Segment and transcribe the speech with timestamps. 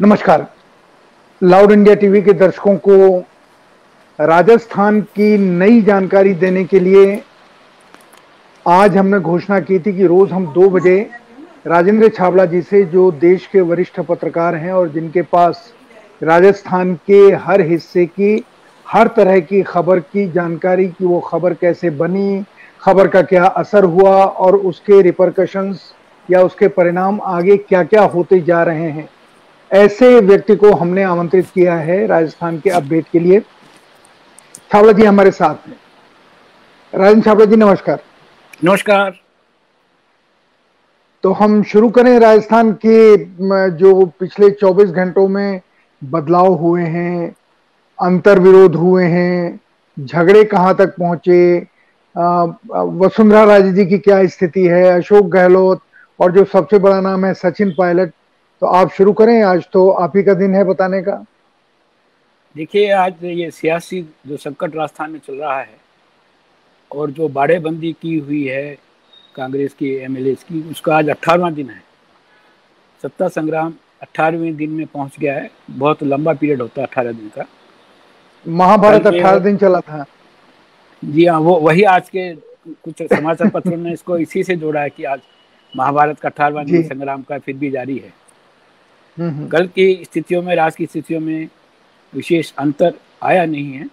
[0.00, 0.44] नमस्कार।
[1.42, 2.96] Loud India TV के दर्शकों को
[4.18, 7.22] राजस्थान की नई जानकारी देने के लिए
[8.66, 10.98] आज हमने घोषणा की थी कि रोज हम दो बजे
[11.66, 15.72] राजेंद्र छावला जी से, जो देश के वरिष्ठ पत्रकार हैं और जिनके पास
[16.22, 18.44] राजस्थान के हर हिस्से की,
[18.86, 22.44] हर तरह की खबर की जानकारी की वो खबर कैसे बनी,
[22.82, 25.92] खबर का क्या असर हुआ और उसके रिपरकशंस
[26.28, 29.08] या उसके परिणाम आगे क्या क्या होते जा रहे हैं।
[29.70, 33.40] ऐसे व्यक्ति को हमने आमंत्रित किया है राजस्थान के अपडेट के लिए।
[34.72, 35.78] छावला जी हमारे साथ हैं।
[36.92, 38.00] राजन छावला जी नमस्कार।
[38.64, 39.14] नमस्कार।
[41.24, 43.16] तो हम शुरू करें राजस्थान के
[43.76, 45.60] जो पिछले 24 घंटों में
[46.02, 47.28] बदलाव हुए हैं
[47.98, 49.60] अंतर विरोध हुए हैं
[49.96, 51.58] झगड़े कहाँ तक पहुँचे
[52.98, 55.80] वसुंधरा राजे जी की क्या स्थिति है अशोक गहलोत
[56.20, 58.12] और जो सबसे बड़ा नाम है सचिन पायलट
[58.62, 61.24] तो आप शुरू करें आज तो आप ही का दिन है बताने का।
[62.56, 65.76] देखिए आज ये सियासी जो संकट राजस्थान में चल रहा है
[66.90, 68.76] और जो बाड़ेबंदी की हुई है
[69.36, 70.16] कांग्रेस की एम
[70.48, 71.82] की उसका आज अट्ठारहवा दिन है।
[73.02, 77.28] सत्ता संग्राम अट्ठारहवें दिन में पहुँच गया है। बहुत लंबा पीरियड होता है अठारह दिन
[77.36, 77.46] का।
[78.46, 80.04] महाभारत अठारह दिन चला था।
[81.02, 84.90] जी हाँ वो वही आज के कुछ समाचार पत्रों ने इसको इसी से जोड़ा है
[84.90, 85.20] कि आज
[85.74, 88.12] महाभारत का अठारहवा दिन संग्राम का फिर भी जारी है।
[89.18, 91.48] कल की स्थितियों में राज की स्थितियों में
[92.12, 93.84] विशेष अंतर आया नहीं है,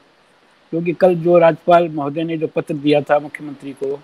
[0.74, 3.96] क्योंकि कल जो राज्यपाल महोदय ने जो पत्र दिया था मुख्यमंत्री को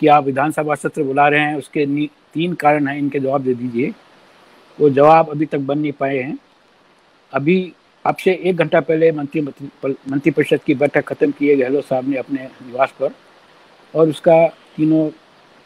[0.00, 3.92] कि आप विधानसभा सत्र बुला रहे हैं, उसके तीन कारण हैं, इनके जवाब दे दीजिए।
[4.78, 6.38] वो जवाब अभी तक बन नहीं पाए हैं।
[7.32, 7.72] अभी
[8.04, 12.92] आपसे एक घंटा पहले मंत्री मंत्रिपरिषद की बैठक खत्म किए गहलोत साहब ने अपने निवास
[13.00, 13.10] पर,
[13.94, 15.08] और उसका तीनों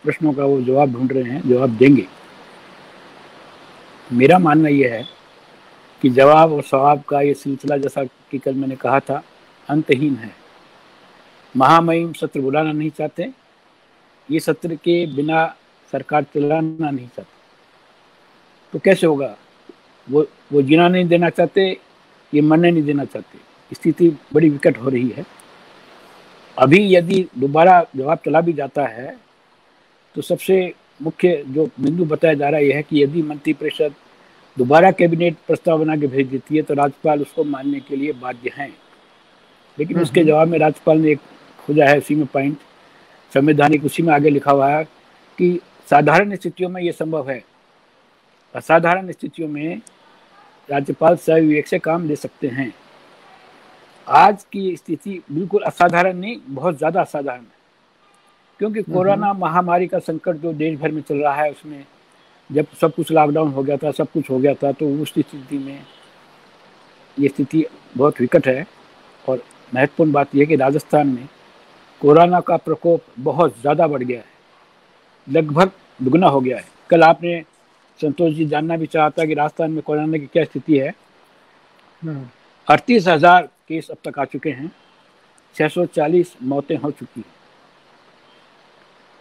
[0.04, 2.06] प्रश्नों का वो जवाब ढूंढ रहे हैं, जवाब देंगे।
[4.10, 5.04] मेरा मानना यह है
[6.02, 9.22] कि जवाब और सवाब का ये सिलसिला जैसा कि कल मैंने कहा था,
[9.68, 10.34] अंतहीन है।
[11.54, 13.30] महामहिम सत्र बुलाना नहीं चाहते,
[14.28, 15.46] ये सत्र के बिना
[15.92, 17.38] सरकार चलाना नहीं चाहती।
[18.72, 19.36] तो कैसे होगा?
[20.08, 21.70] वो वो जीना नहीं देना चाहते,
[22.32, 23.38] ये मरने नहीं देना चाहते।
[23.72, 25.24] स्थिति बड़ी विकट हो रही है।
[26.56, 29.16] अभी यदि दोबारा जवाब चला भी जाता है
[30.14, 30.56] तो सबसे
[31.00, 33.94] मुख्य जो बिंदु बताया जा रहा है यह है कि यदि मंत्रिपरिषद
[34.56, 38.50] दोबारा कैबिनेट प्रस्ताव बना के भेज देती है तो राज्यपाल उसको मानने के लिए बाध्य
[38.56, 38.68] हैं।
[39.78, 41.20] लेकिन हम्म, उसके हम्म। जवाब में राज्यपाल ने एक
[41.58, 42.58] खोजा है उसी में पॉइंट
[43.32, 44.84] संवैधानिक उसी में आगे लिखा हुआ है
[45.38, 45.58] कि
[45.90, 47.42] साधारण स्थितियों में ये संभव है।
[48.54, 49.80] असाधारण स्थितियों में
[50.68, 52.72] राज्यपाल विवेक से काम ले सकते हैं।
[54.06, 57.59] आज की स्थिति बिल्कुल असाधारण नहीं बहुत ज़्यादा असाधारण है।
[58.60, 61.84] क्योंकि हम्म, कोरोना महामारी का संकट जो देश भर में चल रहा है उसमें
[62.50, 65.58] जब सब कुछ लॉकडाउन हो गया था सब कुछ हो गया था तो उस स्थिति
[65.58, 65.78] में
[67.16, 67.64] ये स्थिति
[67.96, 68.66] बहुत विकट है।
[69.24, 69.42] और
[69.74, 71.28] महत्वपूर्ण बात यह कि राजस्थान में
[72.00, 75.70] कोरोना का प्रकोप बहुत ज़्यादा बढ़ गया है। लगभग
[76.02, 77.42] दुगना हो गया है। कल आपने
[78.00, 80.94] संतोष जी जानना भी चाहता कि राजस्थान में कोरोना की क्या स्थिति है।
[82.02, 82.28] हम्म।
[82.66, 84.70] अड़तीस हज़ार केस अब तक आ चुके हैं।
[85.56, 87.39] 640 मौतें हो चुकी हैं।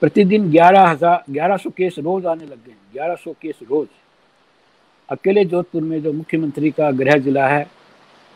[0.02, 3.88] प्रतिदिन ग्यारह हज़ार, ग्यारह सौ केस रोज आने लग गए हैं ग्यारह सौ केस रोज।
[5.10, 7.66] अकेले जोधपुर में जो मुख्यमंत्री का गृह जिला है,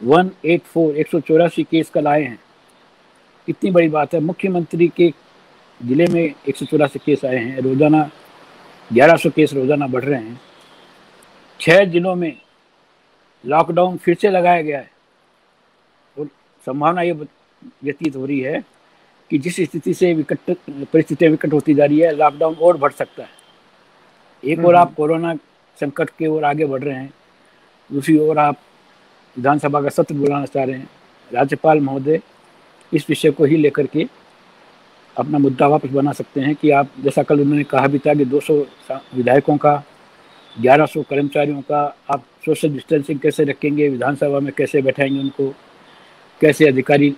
[0.01, 2.39] वन एट फोर, एक सौ चौरासी केस कल आए हैं।
[3.47, 5.09] इतनी बड़ी बात है, मुख्यमंत्री के
[5.79, 8.09] ज़िले में एक सौ चौरासी केस आए हैं, रोज़ाना
[8.89, 10.39] ग्यारह सौ केस रोज़ाना बढ़ रहे हैं।
[11.59, 12.35] छह जिलों में
[13.43, 14.91] लॉकडाउन फिर से लगाया गया है,
[16.17, 16.27] और
[16.67, 18.63] संभावना ये व्यतीत हो रही है
[19.33, 20.37] कि जिस स्थिति से विकट
[20.69, 23.29] परिस्थितियाँ विकट होती जा रही है लॉकडाउन और बढ़ सकता है।
[24.45, 25.35] एक और आप कोरोना
[25.79, 27.13] संकट के ओर आगे बढ़ रहे हैं
[27.91, 28.57] दूसरी ओर आप
[29.37, 30.89] विधानसभा का सत्र बुलाना चाह रहे हैं
[31.33, 32.21] राज्यपाल महोदय
[32.93, 34.07] इस विषय को ही लेकर के
[35.17, 38.25] अपना मुद्दा वापस बना सकते हैं कि आप जैसा कल उन्होंने कहा भी था कि
[38.25, 38.65] 200
[39.15, 39.83] विधायकों का
[40.61, 45.53] 1100 कर्मचारियों का आप सोशल डिस्टेंसिंग कैसे रखेंगे विधानसभा में कैसे बैठाएँगे उनको
[46.41, 47.15] कैसे अधिकारी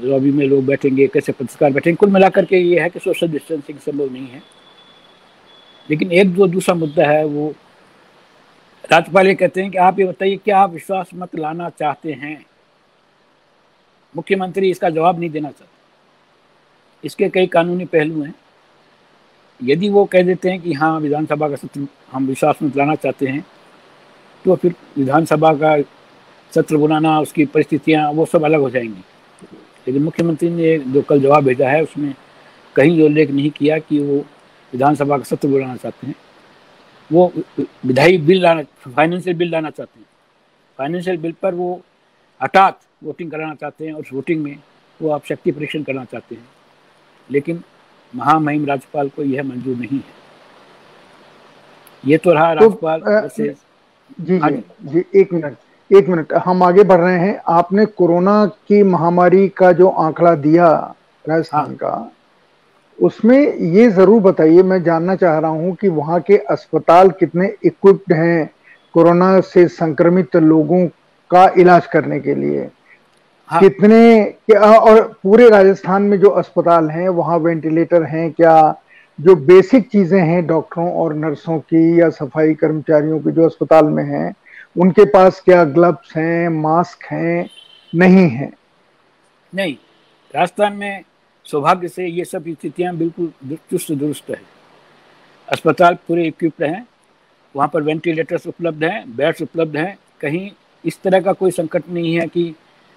[0.00, 3.78] लॉबी में लोग बैठेंगे, कैसे पत्रकार बैठेंगे, कुल मिलाकर के ये है कि सोशल डिस्टेंसिंग
[3.78, 4.42] संभव नहीं है।
[5.90, 7.54] लेकिन एक जो दूसरा मुद्दा है, वो
[8.92, 12.44] राज्यपाल ये कहते हैं कि आप ये बताइए, क्या आप विश्वास मत लाना चाहते हैं?
[14.16, 18.34] मुख्यमंत्री इसका जवाब नहीं देना चाहते। इसके कई कानूनी पहलू हैं।
[19.60, 23.26] यदि वो कह देते हैं कि हाँ विधानसभा का सत्र हम विश्वास मत लाना चाहते
[23.26, 23.44] हैं
[24.44, 25.80] तो फिर विधानसभा का
[26.52, 29.02] सत्र बुलाना, उसकी परिस्थितियाँ, वो सब अलग हो जाएँगी।
[29.86, 32.14] लेकिन मुख्यमंत्री ने जो कल जवाब भेजा है उसमें
[32.76, 34.16] कहीं उल्लेख नहीं किया कि वो
[34.72, 36.14] विधानसभा का सत्र बुलाना चाहते हैं।
[37.12, 37.32] वो
[37.86, 40.06] विधायी बिल लाना फाइनेंशियल बिल लाना चाहते हैं।
[40.78, 41.82] फाइनेंशियल बिल पर वो
[42.42, 44.58] हठात वोटिंग कराना चाहते हैं और उस वोटिंग में
[45.02, 46.48] वो आप शक्ति परीक्षण करना चाहते हैं।
[47.30, 47.62] लेकिन
[48.14, 50.26] महामहिम राज्यपाल को यह मंजूर नहीं है।
[52.06, 53.28] ये तो रहा तो, राज्यपाल तो,
[54.20, 55.56] जी जी। जी एक मिनट।
[55.90, 60.68] एक मिनट हम आगे बढ़ रहे हैं आपने कोरोना की महामारी का जो आंकड़ा दिया
[61.24, 62.10] राजस्थान हाँ। का
[62.98, 68.12] उसमें ये ज़रूर बताइए मैं जानना चाह रहा हूँ कि वहाँ के अस्पताल कितने इक्विप्ड
[68.12, 68.50] हैं
[68.94, 70.86] कोरोना से संक्रमित लोगों
[71.30, 72.68] का इलाज करने के लिए
[73.48, 78.56] हाँ। कितने और पूरे राजस्थान में जो अस्पताल हैं वहाँ वेंटिलेटर हैं क्या
[79.18, 84.02] जो बेसिक चीज़ें हैं डॉक्टरों और नर्सों की या सफ़ाई कर्मचारियों की जो अस्पताल में
[84.04, 84.32] हैं
[84.76, 87.48] उनके पास क्या ग्लव्स हैं मास्क हैं?
[87.92, 88.50] नहीं है।
[89.52, 89.76] नहीं
[90.34, 91.04] राजस्थान में
[91.46, 94.40] सौभाग्य से ये सब स्थितियाँ बिल्कुल चुस्त दुरुस्त है।
[95.48, 96.86] अस्पताल पूरे इक्विप्ड हैं
[97.54, 100.50] वहाँ पर वेंटिलेटर्स उपलब्ध हैं बेड्स उपलब्ध हैं। कहीं
[100.84, 102.54] इस तरह का कोई संकट नहीं है कि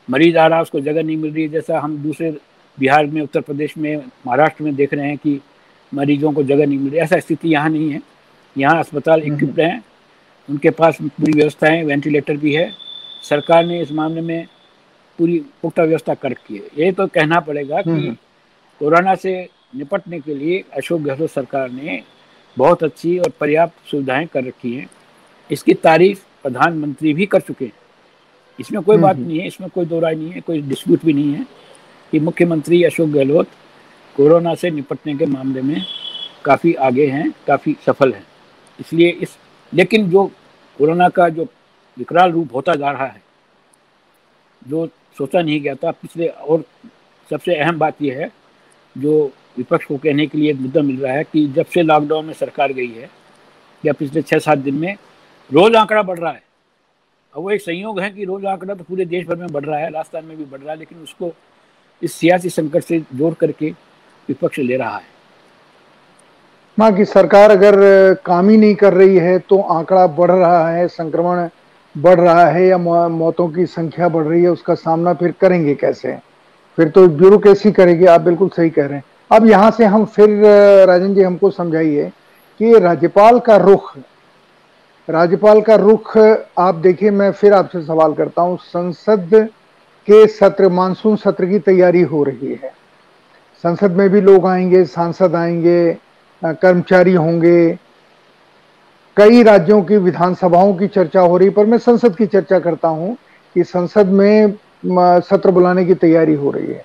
[0.07, 2.31] मरीज़ आ रहा उसको जगह नहीं मिल रही है। जैसा हम दूसरे
[2.77, 5.39] बिहार में उत्तर प्रदेश में महाराष्ट्र में देख रहे हैं कि
[5.91, 8.01] मरीजों को जगह नहीं मिल रही ऐसा स्थिति यहाँ नहीं है।
[8.55, 9.83] यहाँ अस्पताल इक्विप्ड हैं।
[10.49, 12.71] उनके पास पूरी व्यवस्था है वेंटिलेटर भी है।
[13.23, 14.47] सरकार ने इस मामले में
[15.19, 18.13] पूरी पुख्ता व्यवस्था कर रखी है। ये तो कहना पड़ेगा कि हम्म।
[18.81, 19.33] कोरोना से
[19.75, 22.01] निपटने के लिए अशोक गहलोत सरकार ने
[22.57, 24.89] बहुत अच्छी और पर्याप्त सुविधाएँ कर रखी हैं।
[25.49, 27.73] इसकी तारीफ़ प्रधानमंत्री भी कर चुके हैं।
[28.59, 31.13] इसमें कोई बात हम्म। नहीं है इसमें कोई दो राय नहीं है कोई डिस्प्यूट भी
[31.13, 31.45] नहीं है
[32.13, 33.47] कि मुख्यमंत्री अशोक गहलोत
[34.15, 35.81] कोरोना से निपटने के मामले में
[36.45, 38.25] काफ़ी आगे हैं काफ़ी सफल हैं।
[38.79, 39.37] इसलिए इस
[39.73, 40.25] लेकिन जो
[40.79, 41.43] कोरोना का जो
[41.97, 43.21] विकराल रूप होता जा रहा है,
[44.61, 44.87] जो
[45.17, 46.63] सोचा नहीं गया था, पिछले और
[47.31, 48.31] सबसे अहम बात यह है,
[48.95, 52.25] जो विपक्ष को कहने के लिए एक मुद्दा मिल रहा है कि जब से लॉकडाउन
[52.25, 53.09] में सरकार गई है,
[53.83, 54.95] या पिछले छः सात दिन में
[55.49, 56.43] रोज आंकड़ा बढ़ रहा है।
[57.33, 59.79] अब वो एक संयोग है कि रोज आंकड़ा तो पूरे देश भर में बढ़ रहा
[59.79, 61.31] है, राजस्थान में भी बढ़ रहा है, लेकिन उसको
[62.01, 63.69] इस सियासी संकट से जोड़ करके
[64.29, 65.18] विपक्ष ले रहा है।
[66.79, 67.75] माँ की सरकार अगर
[68.25, 71.47] काम ही नहीं कर रही है तो आंकड़ा बढ़ रहा है, संक्रमण
[71.95, 76.15] बढ़ रहा है या मौतों की संख्या बढ़ रही है, उसका सामना फिर करेंगे कैसे?
[76.77, 80.29] फिर तो ब्यूरोक्रेसी करेगी, आप बिल्कुल सही कह रहे हैं। अब यहाँ से हम फिर,
[80.87, 82.11] राजन जी, हमको समझाइए
[82.59, 83.95] कि राज्यपाल का रुख,
[85.07, 89.47] राज्यपाल का रुख, आप देखिए, मैं फिर आपसे सवाल करता हूँ, संसद
[90.07, 92.73] के सत्र, मानसून सत्र की तैयारी हो रही है।
[93.63, 96.08] संसद में भी लोग आएँगे, सांसद आएँगे
[96.43, 97.77] कर्मचारी होंगे।
[99.17, 103.15] कई राज्यों की विधानसभाओं की चर्चा हो रही, पर मैं संसद की चर्चा करता हूँ
[103.55, 104.53] कि संसद में
[105.21, 106.83] सत्र बुलाने की तैयारी हो रही है।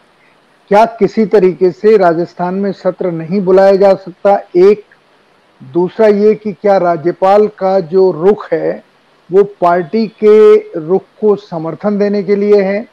[0.71, 4.39] क्या किसी तरीके से राजस्थान में सत्र नहीं बुलाया जा सकता?
[4.57, 4.85] एक।
[5.73, 8.83] दूसरा ये कि क्या राज्यपाल का जो रुख है,
[9.33, 12.87] वो पार्टी के रुख को समर्थन देने के लिए है?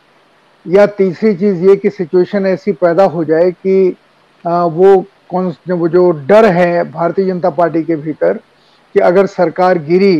[0.65, 3.95] या तीसरी चीज़ ये कि सिचुएशन ऐसी पैदा हो जाए कि
[4.47, 8.39] वो वो जो डर है भारतीय जनता पार्टी के भीतर
[8.95, 10.15] कि अगर सरकार गिरी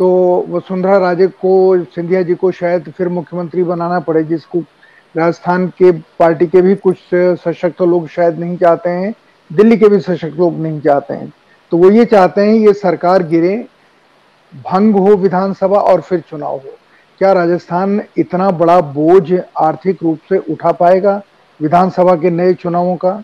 [0.00, 4.58] तो वसुंधरा राजे को, सिंधिया जी को शायद फिर मुख्यमंत्री बनाना पड़े, जिसको
[5.14, 9.14] राजस्थान के पार्टी के भी कुछ सशक्त लोग शायद नहीं चाहते हैं,
[9.50, 11.32] दिल्ली के भी सशक्त लोग नहीं चाहते हैं।
[11.72, 13.56] तो वो ये चाहते हैं ये सरकार गिरे,
[14.52, 16.76] भंग हो विधानसभा और फिर चुनाव हो।
[17.20, 21.20] क्या राजस्थान इतना बड़ा बोझ आर्थिक रूप से उठा पाएगा
[21.60, 23.22] विधानसभा के नए चुनावों का?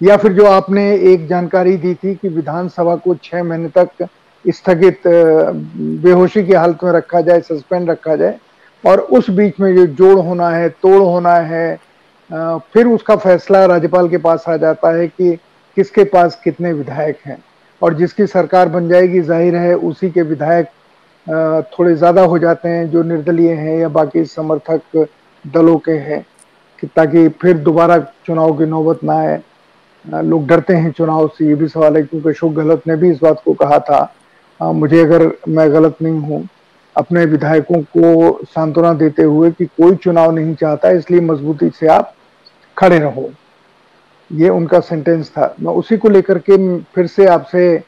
[0.00, 4.08] या फिर जो आपने एक जानकारी दी थी कि विधानसभा को छह महीने तक
[4.44, 8.38] स्थगित बेहोशी की हालत में रखा जाए, सस्पेंड रखा जाए,
[8.84, 11.78] और उस बीच में जो जोड़ होना है, तोड़ होना है
[12.72, 15.36] फिर उसका फैसला राज्यपाल के पास आ जाता है कि
[15.76, 17.36] किसके पास कितने विधायक हैं।
[17.82, 20.66] और जिसकी सरकार बन जाएगी, ज़ाहिर है उसी के विधायक
[21.72, 25.06] थोड़े ज़्यादा हो जाते हैं, जो निर्दलीय हैं या बाकी समर्थक
[25.44, 26.24] दलों के हैं
[26.96, 29.40] ताकि फिर दोबारा चुनाव की नौबत ना आए।
[30.04, 33.18] लोग डरते हैं चुनाव से, ये भी सवाल है, क्योंकि अशोक गहलोत ने भी इस
[33.22, 36.46] बात को कहा था। मुझे अगर मैं गलत नहीं हूँ,
[36.96, 42.14] अपने विधायकों को सांत्वना देते हुए कि कोई चुनाव नहीं चाहता, इसलिए मजबूती से आप
[42.76, 43.30] खड़े रहो।
[44.30, 47.78] ये उनका सेंटेंस था। मैं उसी को लेकर के फिर से आपसे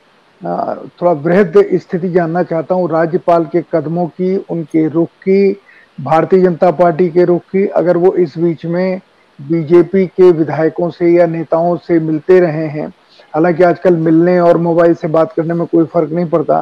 [0.40, 5.52] थोड़ा वृहद स्थिति जानना चाहता हूँ। राज्यपाल के कदमों की, उनके रुख की,
[5.98, 9.00] भारतीय जनता पार्टी के रुख की, अगर वो इस बीच में
[9.38, 12.86] बीजेपी के विधायकों से या नेताओं से मिलते रहे हैं।
[13.34, 16.60] हालाँकि आजकल मिलने और मोबाइल से बात करने में कोई फ़र्क नहीं पड़ता।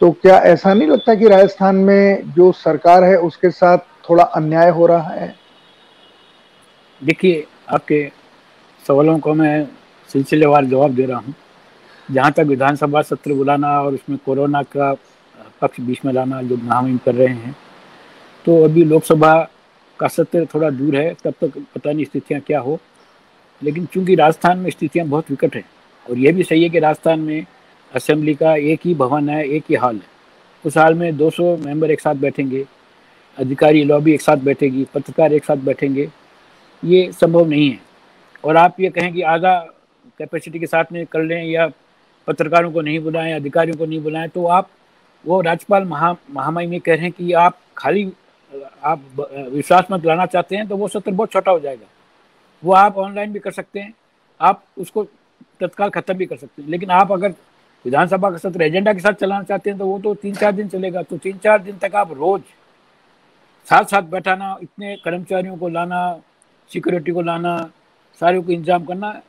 [0.00, 3.78] तो क्या ऐसा नहीं लगता कि राजस्थान में जो सरकार है, उसके साथ
[4.10, 5.34] थोड़ा अन्याय हो रहा है?
[7.00, 8.08] देखिए, आपके
[8.84, 9.68] सवालों को मैं
[10.10, 11.34] सिलसिलेवार जवाब दे रहा हूँ।
[12.08, 14.92] जहाँ तक विधानसभा सत्र बुलाना और उसमें कोरोना का
[15.62, 17.56] पक्ष बीच में लाना, जो नाम कर रहे हैं
[18.44, 19.32] तो अभी लोकसभा
[20.00, 22.78] का सत्र थोड़ा दूर है, तब तक पता नहीं स्थितियाँ क्या हो।
[23.62, 25.64] लेकिन चूँकि राजस्थान में स्थितियाँ बहुत विकट हैं,
[26.06, 27.46] और यह भी सही है कि राजस्थान में
[27.92, 30.14] असेंबली का एक ही भवन है, एक ही हाल है।
[30.64, 32.64] उस हाल में 200 मेंबर एक साथ बैठेंगे,
[33.38, 36.08] अधिकारी लॉबी एक साथ बैठेगी, पत्रकार एक साथ बैठेंगे,
[36.82, 37.80] ये संभव नहीं है।
[38.44, 39.58] और आप ये कहें कि आधा
[40.18, 41.70] कैपेसिटी के साथ में कर लें या
[42.28, 44.68] पत्रकारों को नहीं बुलाएँ, अधिकारियों को नहीं बुलाएँ तो आप
[45.24, 48.04] वो राज्यपाल महा, महामाई में कह रहे हैं कि आप खाली
[48.82, 49.00] आप
[49.50, 51.86] विश्वास मत लाना चाहते हैं तो वो सत्र बहुत छोटा हो जाएगा।
[52.62, 53.92] वो आप ऑनलाइन भी कर सकते हैं,
[54.40, 55.04] आप उसको
[55.60, 57.34] तत्काल खत्म भी कर सकते हैं। लेकिन आप अगर
[57.84, 60.68] विधानसभा का सत्र एजेंडा के साथ चलाना चाहते हैं तो वो तो तीन चार दिन
[60.68, 62.42] चलेगा। तो तीन चार दिन तक आप रोज
[63.66, 66.20] साथ साथ बैठाना, इतने कर्मचारियों को लाना
[66.70, 67.58] सिक्योरिटी को लाना
[68.20, 69.20] सारे को इंतज़ाम करना,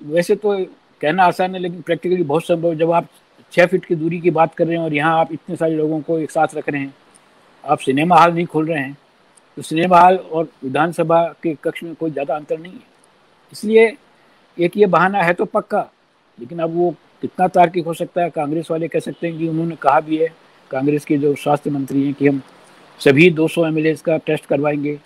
[0.00, 0.56] वैसे तो
[1.00, 3.08] कहना आसान है, लेकिन प्रैक्टिकली बहुत संभव जब आप
[3.52, 6.00] छः फीट की दूरी की बात कर रहे हैं और यहाँ आप इतने सारे लोगों
[6.00, 6.94] को एक साथ रख रहे हैं
[7.64, 8.96] आप सिनेमा हॉल नहीं खोल रहे हैं
[9.56, 12.90] तो सिनेमा हॉल और विधानसभा के कक्ष में कोई ज़्यादा अंतर नहीं है।
[13.52, 13.96] इसलिए
[14.58, 15.88] एक ये बहाना है तो पक्का,
[16.38, 16.90] लेकिन अब वो
[17.22, 20.28] कितना तार्किक हो सकता है, कांग्रेस वाले कह सकते हैं कि उन्होंने कहा भी है,
[20.70, 22.40] कांग्रेस के जो स्वास्थ्य मंत्री हैं कि हम
[23.00, 24.98] सभी 200 सौ का टेस्ट करवाएँगे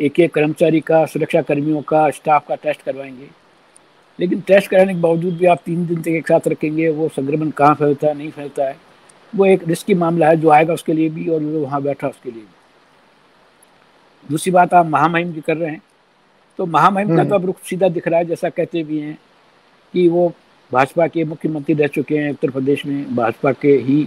[0.00, 3.28] एक एक कर्मचारी का सुरक्षा कर्मियों का, स्टाफ का टेस्ट करवाएँगे।
[4.18, 7.50] लेकिन टेस्ट कराने के बावजूद भी आप तीन दिन तक एक साथ रखेंगे, वो संक्रमण
[7.50, 8.76] कहाँ फैलता है, नहीं फैलता है।
[9.32, 12.30] वो एक रिस्की मामला है जो आएगा उसके लिए भी और जो वहाँ बैठा उसके
[12.30, 12.48] लिए भी।
[14.24, 15.82] दूसरी बात आप महामहिम की कर रहे हैं।
[16.58, 19.18] तो महामहिम का तो हम्म। अब रुख सीधा दिख रहा है जैसा कहते भी हैं
[19.94, 20.32] कि वो
[20.70, 24.02] भाजपा के मुख्यमंत्री रह चुके हैं उत्तर प्रदेश में। भाजपा के ही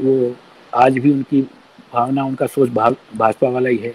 [0.00, 0.34] वो
[0.72, 1.42] आज भी उनकी
[1.92, 3.94] भावना उनका सोच भाजपा वाला ही है।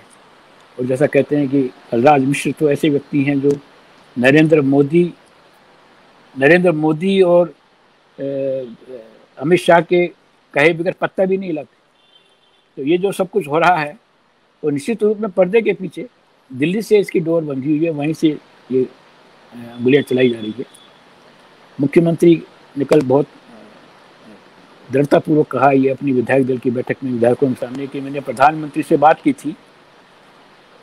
[0.78, 1.62] और जैसा कहते हैं कि
[1.92, 3.52] कलराज मिश्र तो ऐसे व्यक्ति हैं जो
[4.18, 5.04] नरेंद्र मोदी
[6.36, 7.54] नरेंद्र मोदी और
[9.38, 10.06] अमित शाह के
[10.54, 11.78] कहे बगैर पत्ता भी नहीं लाते
[12.78, 13.98] तो ये जो सब कुछ हो रहा है,
[14.64, 16.08] वो निश्चित रूप में पर्दे के पीछे
[16.52, 18.28] दिल्ली से इसकी डोर बंधी हुई है, वहीं से
[18.72, 18.88] ये
[19.54, 20.66] गोलियाँ चलाई जा रही है।
[21.80, 22.42] मुख्यमंत्री
[22.78, 23.28] ने कल बहुत
[24.90, 28.84] दृढ़तापूर्वक कहा, ये अपनी विधायक दल की बैठक में विधायकों के सामने कि मैंने प्रधानमंत्री
[28.84, 29.56] से बात की थी।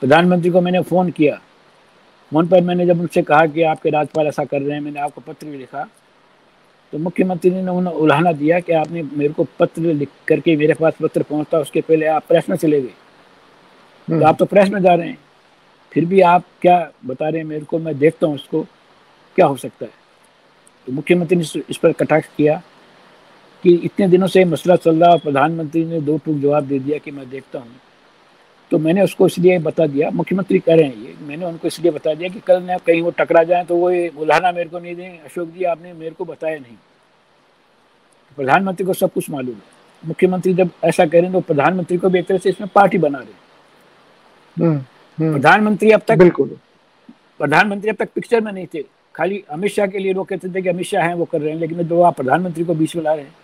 [0.02, 1.40] प्रधानमंत्री को मैंने फ़ोन किया।
[2.32, 5.20] फ़ोन पर मैंने जब उनसे कहा कि आपके राज्यपाल ऐसा कर रहे हैं, मैंने आपको
[5.22, 5.88] पत्र भी लिखा
[6.92, 10.94] तो मुख्यमंत्री ने उन्हें उल्हाना दिया कि आपने मेरे को पत्र लिख करके मेरे पास
[11.02, 14.82] पत्र पहुँचता उसके पहले आप प्रेस में चले गए। तो हम्म। आप तो प्रेस में
[14.82, 15.18] जा रहे हैं।
[15.92, 18.62] फिर भी आप क्या बता रहे हैं मेरे को मैं देखता हूँ उसको
[19.36, 19.92] क्या हो सकता है?
[20.86, 22.62] तो मुख्यमंत्री ने इस पर कटाक्ष किया
[23.62, 27.10] कि इतने दिनों से मसला चल रहा प्रधानमंत्री ने दो टूक जवाब दे दिया कि
[27.10, 27.68] मैं देखता हूँ।
[28.70, 32.14] तो मैंने उसको इसलिए बता दिया। मुख्यमंत्री कह रहे हैं ये। मैंने उनको इसलिए बता
[32.14, 34.94] दिया कि कल ना कहीं वो टकरा जाए तो वो ये बुलाना मेरे को नहीं
[34.96, 36.76] दें। अशोक जी आपने मेरे को बताया नहीं।
[38.38, 42.08] प्रधानमंत्री को सब कुछ मालूम है। मुख्यमंत्री जब ऐसा कह रहे हैं तो प्रधानमंत्री को
[42.08, 44.76] भी एक तरह से इसमें पार्टी बना रहे हम्म,
[45.18, 46.56] हम्म। प्रधानमंत्री अब तक बिल्कुल।
[47.38, 48.82] प्रधानमंत्री अब तक पिक्चर में नहीं थे।
[49.14, 51.52] खाली अमित शाह के लिए लोग कहते थे कि अमित शाह हैं वो कर रहे
[51.52, 53.34] हैं लेकिन जो आप प्रधानमंत्री को बीच में ला रहे हैं।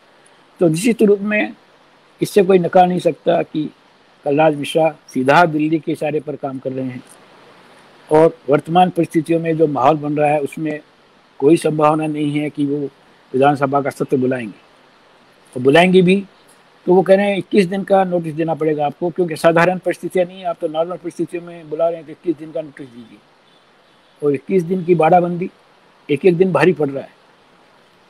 [0.61, 1.53] तो निश्चित रूप में
[2.21, 3.69] इससे कोई नकार नहीं सकता कि
[4.25, 7.03] कलराज मिश्रा सीधा दिल्ली के इशारे पर काम कर रहे हैं।
[8.11, 10.81] और वर्तमान परिस्थितियों में जो माहौल बन रहा है, उसमें
[11.39, 12.79] कोई संभावना नहीं है कि वो
[13.33, 14.61] विधानसभा का सत्र बुलाएँगे।
[15.57, 16.25] और बुलाएँगे भी
[16.87, 20.27] तो वो कह रहे हैं, इक्कीस दिन का नोटिस देना पड़ेगा आपको, क्योंकि साधारण परिस्थितियाँ
[20.27, 23.19] नहीं आप तो नॉर्मल परिस्थितियों में बुला रहे हैं तो इक्कीस दिन का नोटिस दीजिए।
[24.23, 25.51] और इक्कीस दिन की बाड़ाबंदी,
[26.09, 27.11] एक एक दिन भारी पड़ रहा है।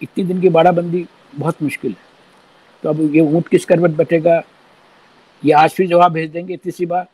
[0.03, 2.11] इतनी दिन की बाड़ाबंदी बहुत मुश्किल है।
[2.83, 4.43] तो अब ये ऊँट किस करवट बैठेगा
[5.45, 7.07] ये आज फिर जवाब भेज देंगे तीसरी बार।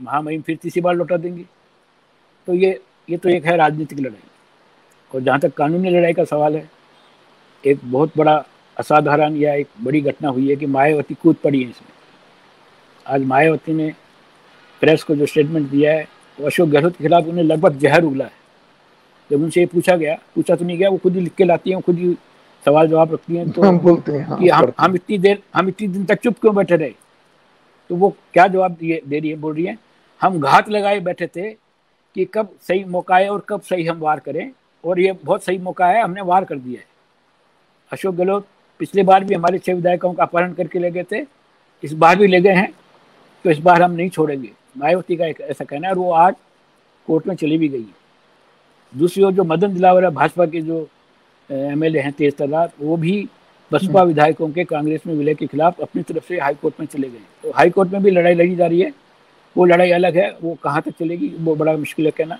[0.00, 1.44] महामहिम फिर तीसरी बार लौटा देंगे।
[2.48, 2.78] तो ये
[3.08, 4.30] ये तो एक है राजनीतिक लड़ाई।
[5.12, 6.68] और जहाँ तक कानूनी लड़ाई का सवाल है
[7.64, 8.44] एक बहुत बड़ा
[8.76, 11.90] असाधारण या एक बड़ी घटना हुई है कि मायावती कूद पड़ी है इसमें।
[13.06, 13.92] आज मायावती ने
[14.82, 16.06] प्रेस को जो स्टेटमेंट दिया है
[16.38, 18.40] वो अशोक गहलोत के खिलाफ उन्हें लगभग जहर उगला है।
[19.30, 21.70] जब उनसे ये पूछा गया पूछा तो नहीं गया वो खुद ही लिख के लाती
[21.70, 22.14] हैं खुद ही
[22.66, 25.68] सवाल जवाब रखती हैं तो हम बोलते हैं हाँ, कि हम हम इतनी देर हम
[25.68, 26.92] इतनी दिन तक चुप क्यों बैठे रहे?
[27.90, 29.76] तो वो क्या जवाब दिए, दे रही है, बोल रही है,
[30.20, 34.20] हम घात लगाए बैठे थे कि कब सही मौका है और कब सही हम वार
[34.20, 34.50] करें,
[34.84, 36.86] और ये बहुत सही मौका है हमने वार कर दिया है।
[37.90, 38.46] अशोक गहलोत
[38.80, 41.24] पिछले बार भी हमारे छह विधायकों का अपहरण करके ले गए थे,
[41.82, 42.72] इस बार भी ले गए हैं
[43.44, 46.34] तो इस बार हम नहीं छोड़ेंगे। मायावती का एक ऐसा कहना है, और वो आज
[47.08, 48.00] कोर्ट में चली भी गई है।
[48.92, 50.86] दूसरी ओर जो मदन दिलावर है, भाजपा के जो
[51.50, 53.28] एम एल हैं तेज तलाक वो भी
[53.72, 57.20] बसपा। विधायकों के कांग्रेस में विलय के खिलाफ अपनी तरफ़ से हाईकोर्ट में चले गए।
[57.42, 58.92] तो हाईकोर्ट में भी लड़ाई लड़ी जा रही है।
[59.56, 62.38] वो लड़ाई अलग है, वो कहाँ तक चलेगी, वो बड़ा मुश्किल है कहना।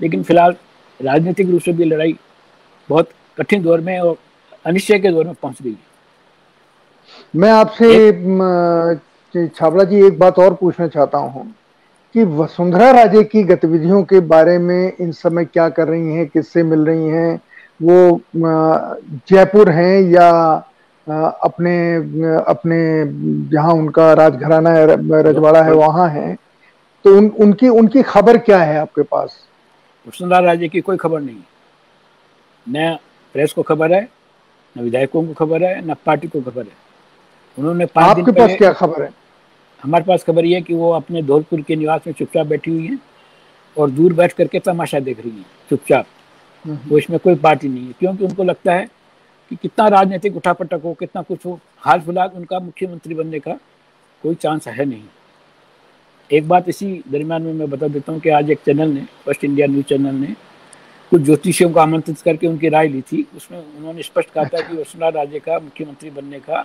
[0.00, 0.56] लेकिन फ़िलहाल
[1.00, 2.16] राजनीतिक रूप से भी लड़ाई
[2.88, 4.16] बहुत कठिन दौर में और
[4.64, 5.76] अनिश्चय के दौर में पहुँच गई
[7.36, 11.46] मैं आपसे छावला जी, एक बात और पूछना चाहता हूँ
[12.14, 16.62] कि वसुंधरा राजे की गतिविधियों के बारे में इन समय क्या कर रही हैं, किससे
[16.62, 17.40] मिल रही हैं
[17.80, 20.30] वो जयपुर हैं या
[21.06, 21.74] अपने
[22.48, 22.78] अपने
[23.50, 24.86] जहाँ उनका राजघराना है
[25.22, 26.34] रजवाड़ा है वहाँ है
[27.04, 29.36] तो उन, उनकी उनकी खबर क्या है आपके पास?
[30.06, 31.36] वसुंधरा राजे की कोई खबर नहीं।
[32.66, 32.96] न
[33.34, 34.02] प्रेस को खबर है
[34.76, 36.76] न विधायकों को खबर है न पार्टी को खबर है।
[37.58, 39.10] उन्होंने आपके पास क्या खबर है?
[39.82, 42.98] हमारे पास खबर ये कि वो अपने धौलपुर के निवास में चुपचाप बैठी हुई है
[43.76, 46.06] और दूर बैठ करके तमाशा देख रही है चुपचाप।
[46.64, 48.86] वो इसमें कोई पार्टी नहीं है। क्योंकि उनको लगता है
[49.50, 53.52] कि कितना राजनीतिक उठापटक हो कितना कुछ हो हाल फ़िलहाल उनका मुख्यमंत्री बनने का
[54.24, 55.02] कोई चांस है नहीं।
[56.30, 59.44] एक बात इसी दरमियान में मैं बता देता हूँ कि आज एक चैनल ने फ़र्स्ट
[59.44, 60.34] इंडिया न्यूज़ चैनल ने
[61.12, 64.76] कुछ ज्योतिषियों को आमंत्रित करके उनकी राय ली थी। उसमें उन्होंने स्पष्ट कहा था कि
[64.76, 66.64] वसुंधरा राजे का मुख्यमंत्री बनने का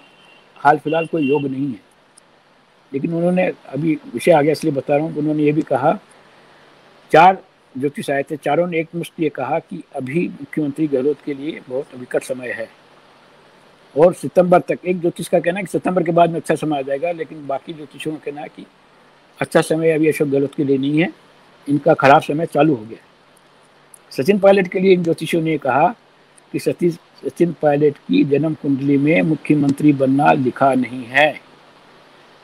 [0.57, 1.79] हाल फ़िलहाल कोई योग नहीं है।
[2.91, 5.97] लेकिन उन्होंने अभी विषय आगे इसलिए बता रहा हूँ उन्होंने ये भी कहा
[7.11, 7.37] चार
[7.79, 11.61] ज्योतिष आए थे, चारों ने एक मुश्त ये कहा कि अभी मुख्यमंत्री गहलोत के लिए
[11.69, 12.69] बहुत विकट समय है।
[13.97, 16.77] और सितंबर तक, एक ज्योतिष का कहना है कि सितंबर के बाद में अच्छा समय
[16.77, 18.65] आ जाएगा, लेकिन बाकी ज्योतिषों का कहना है कि
[19.41, 21.09] अच्छा समय अभी अशोक गहलोत के लिए नहीं है,
[21.69, 22.97] इनका खराब समय चालू हो गया।
[24.11, 25.95] सचिन पायलट के लिए इन ज्योतिषियों ने कहा
[26.51, 31.41] कि सतीश सचिन पायलट की जन्म कुंडली में मुख्यमंत्री बनना लिखा नहीं है।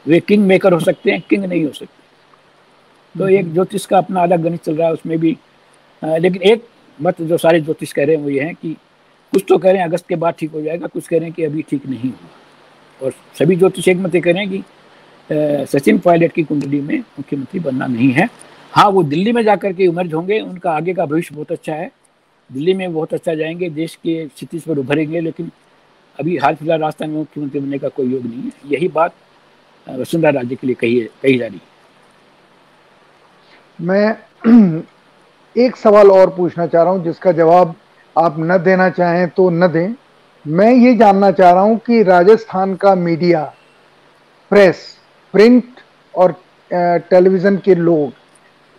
[0.07, 1.99] वे किंग मेकर हो सकते हैं, किंग नहीं हो सकते।
[3.19, 5.38] तो एक ज्योतिष का अपना अलग गणित चल रहा है उसमें भी
[6.01, 6.63] आ, लेकिन एक
[6.99, 8.73] मत जो सारे ज्योतिष कह रहे हैं वो ये है कि
[9.33, 11.33] कुछ तो कह रहे हैं अगस्त के बाद ठीक हो जाएगा कुछ कह रहे हैं
[11.33, 15.97] कि अभी ठीक नहीं हुआ। और सभी ज्योतिष एक मत कह रहे हैं कि सचिन
[15.99, 18.27] पायलट की कुंडली में मुख्यमंत्री बनना नहीं है।
[18.73, 21.89] हाँ वो दिल्ली में जाकर के इमर्ज होंगे उनका आगे का भविष्य बहुत अच्छा है।
[22.49, 25.51] दिल्ली में बहुत अच्छा जाएँगे देश के स्थिति पर उभरेंगे लेकिन
[26.19, 29.13] अभी हाल फ़िलहाल राजस्थान में मुख्यमंत्री बनने का कोई योग नहीं है। यही बात
[29.88, 31.77] वसुंधरा राज्य के लिए कही कही जा रही है।
[33.80, 34.18] मैं
[35.56, 37.76] एक सवाल और पूछना चाह रहा हूँ, जिसका जवाब
[38.15, 39.96] आप न देना चाहें तो न दें।
[40.46, 43.44] मैं ये जानना चाह रहा हूँ कि राजस्थान का मीडिया,
[44.52, 44.86] प्रेस,
[45.34, 45.80] प्रिंट
[46.13, 46.36] और
[46.72, 48.12] टेलीविज़न के लोग,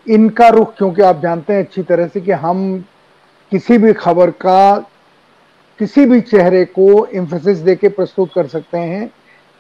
[0.07, 2.85] इनका रुख क्योंकि आप जानते हैं अच्छी तरह से कि हम
[3.53, 4.77] किसी भी खबर का,
[5.81, 9.11] किसी भी चेहरे को इम्फोसिस दे के प्रस्तुत कर सकते हैं,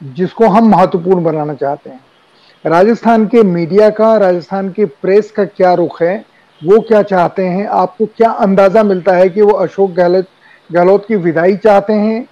[0.00, 2.00] जिसको हम महत्वपूर्ण बनाना चाहते हैं।
[2.66, 6.24] राजस्थान के मीडिया का, राजस्थान के प्रेस का क्या रुख है?
[6.64, 7.66] वो क्या चाहते हैं?
[7.66, 10.26] आपको क्या अंदाज़ा मिलता है कि वो अशोक गहलोत
[10.72, 12.28] गहलोत की विदाई चाहते हैं?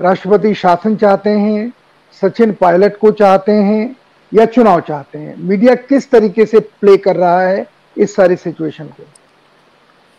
[0.00, 1.72] राष्ट्रपति शासन चाहते हैं?
[2.20, 3.96] सचिन पायलट को चाहते हैं?
[4.34, 5.36] या चुनाव चाहते हैं?
[5.36, 7.66] मीडिया किस तरीके से प्ले कर रहा है
[7.98, 9.02] इस सारी सिचुएशन को?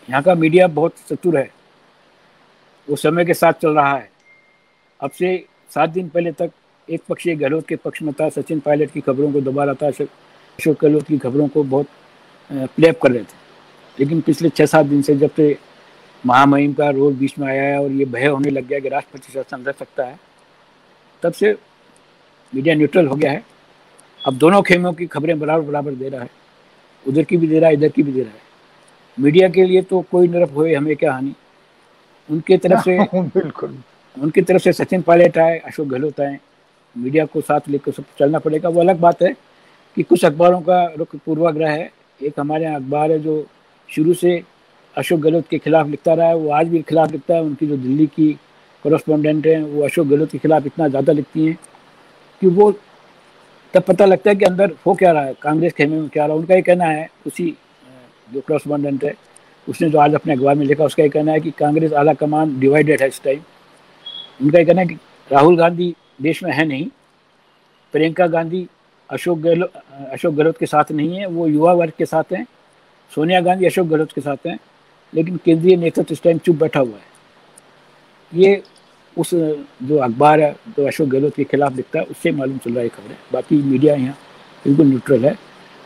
[0.10, 1.52] यहाँ का मीडिया बहुत चतुर है।
[2.90, 4.10] वो समय के साथ चल रहा है।
[5.04, 6.52] अब से सात दिन पहले तक
[6.90, 9.88] एक पक्षीय गहलोत के पक्ष में था सचिन पायलट की खबरों को दबा रहा था
[9.88, 11.88] अशोक गहलोत की खबरों को बहुत
[12.52, 13.40] प्लेप कर रहे थे।
[13.98, 15.56] लेकिन पिछले छः सात दिन से जब से
[16.24, 19.34] महामहिम का रोल बीच में आया है और ये भय होने लग गया कि राष्ट्रपति
[19.34, 20.20] शासन रह सकता है
[21.24, 21.56] तब से
[22.54, 23.44] मीडिया न्यूट्रल हो गया है।
[24.28, 26.30] अब दोनों खेमों की खबरें बराबर बराबर दे रहा है।
[27.06, 28.40] उधर की भी दे रहा है इधर की भी दे रहा है।
[29.18, 31.34] मीडिया के लिए तो कोई नरफ हुए हमें क्या हानि?
[32.30, 33.78] उनके तरफ़ से बिल्कुल।
[34.16, 36.38] उनकी तरफ़ से सचिन पायलट आए अशोक गहलोत आए
[36.96, 39.34] मीडिया को साथ लेकर सब चलना पड़ेगा। वो अलग बात है
[39.98, 43.46] कि कुछ अखबारों का रुख पूर्वाग्रह है। एक हमारे यहाँ अखबार है जो
[43.90, 44.42] शुरू से
[44.96, 47.78] अशोक गहलोत के खिलाफ लिखता रहा है। वो आज भी खिलाफ लिखता है। उनकी जो
[47.78, 48.32] दिल्ली की
[48.86, 51.58] करस्पॉन्डेंट हैं, वो अशोक गहलोत के खिलाफ इतना ज़्यादा लिखती हैं
[52.42, 52.72] कि वो
[53.74, 56.34] तब पता लगता है कि अंदर हो क्या रहा है। कांग्रेस खेमे में क्या रहा
[56.34, 57.54] है। उनका ये कहना है, उसी,
[58.30, 59.14] जो करस्पॉन्डेंट है,
[59.68, 62.60] उसने जो आज अपने अखबार में लिखा, उसका ये कहना है कि कांग्रेस आला कमान
[62.60, 63.40] डिवाइडेड है इस टाइम
[64.42, 64.98] उनका ये कहना है कि
[65.30, 66.90] राहुल गांधी देश में है नहीं।
[67.94, 68.68] प्रियंका गांधी,
[69.10, 69.72] अशोक गहलोत
[70.12, 72.46] अशोक गहलोत के साथ नहीं है, वो युवा वर्ग के साथ हैं।
[73.12, 74.60] सोनिया गांधी, अशोक गहलोत के साथ हैं,
[75.14, 77.10] लेकिन केंद्रीय नेतृत्व इस टाइम चुप बैठा हुआ है।
[78.34, 78.64] ये
[79.18, 82.84] उस, जो अखबार है, जो अशोक गहलोत के खिलाफ लिखता है, उससे मालूम चल रहा
[82.84, 84.18] है खबर है। बाकी मीडिया यहाँ
[84.66, 85.38] बिल्कुल न्यूट्रल है।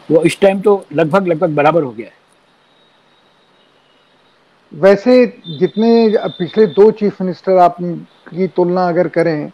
[0.09, 2.13] वो इस टाइम तो लगभग लगभग बराबर हो गया है।
[4.71, 5.25] वैसे
[5.59, 7.77] जितने पिछले दो चीफ मिनिस्टर आप
[8.29, 9.51] की तुलना अगर करें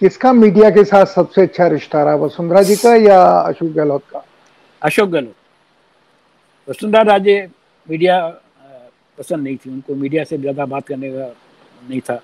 [0.00, 4.24] किसका मीडिया के साथ सबसे अच्छा रिश्ता रहा वसुंधरा जी का या अशोक गहलोत का?
[4.82, 5.34] अशोक गहलोत।
[6.68, 7.36] वसुंधरा राजे
[7.88, 8.18] मीडिया
[9.18, 11.26] पसंद नहीं थी। उनको मीडिया से ज़्यादा बात करने का
[11.88, 12.20] नहीं था।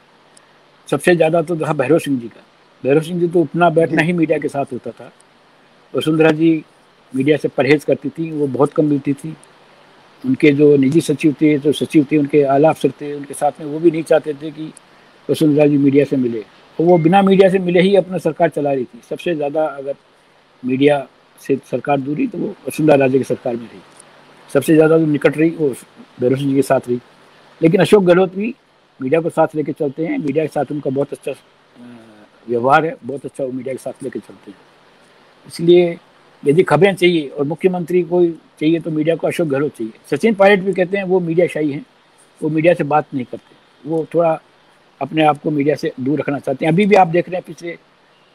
[0.88, 2.40] सबसे ज़्यादा तो था भैरव सिंह जी का।
[2.84, 5.10] भैरव सिंह जी तो उतना बैठना ही मीडिया के साथ होता था।
[5.94, 6.54] वसुंधरा जी
[7.12, 9.36] मीडिया से परहेज करती थी वो बहुत कम मिलती थी।
[10.24, 13.66] उनके जो निजी सचिव थे जो सचिव थे उनके आला अफसर थे उनके साथ में
[13.66, 14.72] वो भी नहीं चाहते थे कि
[15.28, 16.44] वसुंधरा जी मीडिया से मिले।
[16.78, 19.94] तो वो बिना मीडिया से मिले ही अपना सरकार चला रही थी। सबसे ज़्यादा अगर
[20.62, 21.06] मीडिया
[21.40, 23.80] से सरकार दूरी तो वो वसुंधरा राजे की सरकार में रही।
[24.50, 25.68] सबसे ज़्यादा जो निकट रही वो
[26.20, 27.00] भैरव जी के साथ रही।
[27.60, 28.54] लेकिन अशोक गहलोत भी
[29.00, 31.32] मीडिया को साथ लेके चलते हैं। मीडिया के साथ उनका बहुत अच्छा
[32.46, 34.58] व्यवहार है। बहुत अच्छा वो मीडिया के साथ लेके चलते हैं।
[35.46, 35.96] इसलिए
[36.42, 38.24] यदि खबरें चाहिए और मुख्यमंत्री को
[38.60, 41.72] चाहिए तो मीडिया को अशोक गहलोत चाहिए। सचिन पायलट भी कहते हैं वो मीडिया शाही
[41.72, 41.84] हैं।
[42.40, 44.34] वो मीडिया से बात नहीं करते। वो थोड़ा
[45.00, 47.44] अपने आप को मीडिया से दूर रखना चाहते हैं। अभी भी आप देख रहे हैं
[47.46, 47.76] पिछले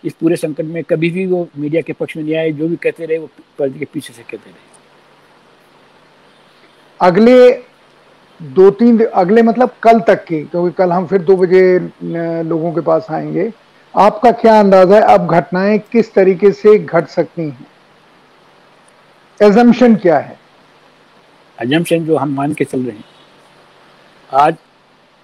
[0.04, 2.76] इस पूरे संकट में कभी भी वो मीडिया के पक्ष में नहीं आए जो भी
[2.76, 4.68] कहते रहे वो पर्दे के पीछे से कहते रहे।
[7.00, 7.52] अगले
[8.40, 11.80] दो तीन अगले मतलब कल तक की क्योंकि कल हम फिर दो बजे
[12.44, 13.52] लोगों के पास आएँगे।
[13.94, 17.68] आपका क्या अंदाज़ा है अब घटनाएँ किस तरीके से घट सकती हैं?
[19.40, 20.38] एजम्पन क्या है?
[21.58, 23.04] एजम्पन जो हम मान के चल रहे हैं
[24.30, 24.56] आज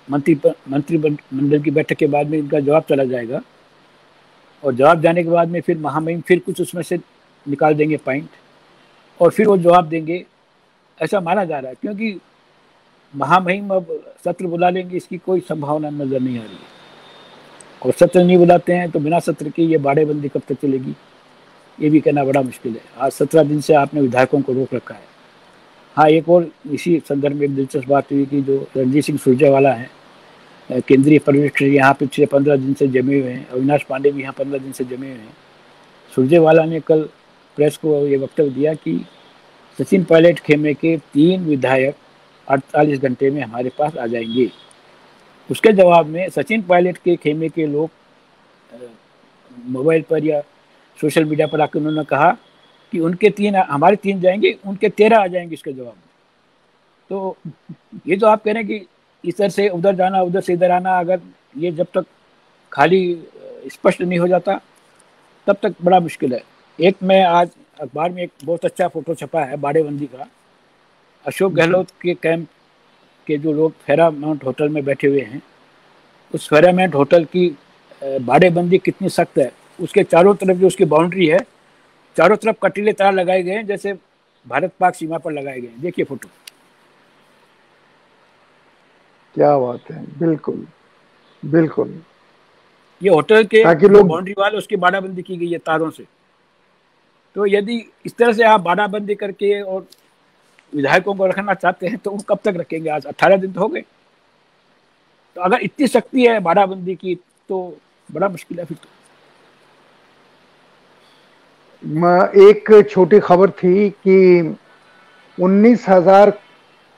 [0.08, 0.36] मंत्री
[0.70, 3.42] मंत्रिमंडल की बैठक के बाद में इनका जवाब चला जाएगा।
[4.64, 6.98] और जवाब जाने के बाद में फिर महामहिम फिर कुछ उसमें से
[7.46, 8.30] निकाल देंगे पॉइंट
[9.20, 10.26] और फिर वो जवाब देंगे।
[11.00, 12.20] ऐसा माना जा रहा है, क्योंकि
[13.14, 13.88] महामहिम अब
[14.26, 16.74] सत्र बुला लेंगे, इसकी कोई संभावना नज़र नहीं आ रही है।
[17.82, 20.96] और सत्र नहीं बुलाते हैं तो बिना सत्र के ये बाड़ेबंदी कब तक चलेगी?
[21.80, 24.94] ये भी कहना बड़ा मुश्किल है। आज सत्रह दिन से आपने विधायकों को रोक रखा
[24.96, 25.15] है।
[25.98, 29.90] हाँ एक और इसी संदर्भ में दिलचस्प बात हुई कि जो रणजीत सिंह सुरजेवाला है
[30.70, 34.60] केंद्रीय पर्यवेक्षक यहाँ पिछले पंद्रह दिन से जमे हुए हैं, अविनाश पांडे भी यहाँ पंद्रह
[34.60, 35.34] दिन से जमे हुए हैं।
[36.14, 37.04] सुरजेवाला ने कल
[37.58, 39.00] प्रेस को ये वक्तव्य दिया कि
[39.80, 41.96] सचिन पायलट खेमे के तीन विधायक
[42.48, 44.50] अड़तालीस घंटे में हमारे पास आ जाएँगे।
[45.50, 47.90] उसके जवाब में सचिन पायलट के खेमे के लोग
[49.70, 50.42] मोबाइल पर या
[51.00, 52.36] सोशल मीडिया पर आकर उन्होंने कहा
[52.96, 56.04] कि उनके तीन हमारे तीन जाएँगे उनके तेरह आ जाएँगे इसके जवाब में।
[57.10, 57.38] तो
[58.08, 60.98] ये जो आप कह रहे हैं कि इधर से उधर जाना उधर से इधर आना
[61.00, 61.22] अगर
[61.58, 62.06] ये जब तक
[62.72, 63.02] खाली
[63.72, 64.60] स्पष्ट नहीं हो जाता
[65.48, 66.42] तब तक बड़ा मुश्किल है।
[66.80, 67.50] एक मैं आज
[67.82, 70.28] अखबार में एक बहुत अच्छा फ़ोटो छपा है बाड़ेबंदी का।
[71.26, 72.48] अशोक गहलोत के कैंप
[73.28, 75.42] के जो लोग फेरामाउंट होटल में बैठे हुए हैं
[76.34, 77.48] उस फेरामाउंट होटल की
[78.02, 81.40] बाड़ेबंदी कितनी सख्त है उसके चारों तरफ़ जो उसकी बाउंड्री है
[82.16, 83.94] चारों तरफ़ कटीले तार लगाए गए हैं जैसे
[84.46, 86.30] भारत पाक सीमा पर लगाए गए हैं। देखिए फ़ोटो।
[89.36, 90.66] क्या बात है। बिल्कुल
[91.44, 92.02] बिल्कुल।
[93.02, 96.06] ये होटल के ताकि लोग बाउंड्री वाले उसकी बाड़ाबंदी की गई है तारों से।
[97.36, 97.76] तो यदि
[98.06, 99.86] इस तरह से आप बाड़ाबंदी करके और
[100.74, 102.90] विधायकों को रखना चाहते हैं तो वो कब तक रखेंगे?
[102.90, 103.82] आज अट्ठारह दिन तो हो गए।
[105.36, 107.16] तो अगर इतनी शक्ति है बाड़ाबंदी की
[107.50, 107.78] तो
[108.10, 108.90] बड़ा मुश्किल है फिर तो।
[111.86, 114.56] एक छोटी खबर थी कि
[115.38, 116.30] उन्नीस हज़ार